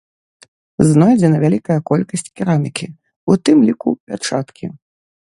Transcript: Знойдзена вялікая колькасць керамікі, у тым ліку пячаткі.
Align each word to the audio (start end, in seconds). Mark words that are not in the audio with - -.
Знойдзена 0.91 1.37
вялікая 1.43 1.77
колькасць 1.89 2.27
керамікі, 2.41 2.87
у 3.35 3.39
тым 3.47 3.57
ліку 3.69 3.89
пячаткі. 4.07 4.65